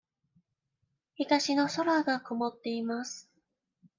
[1.13, 3.29] 東の空が曇っています。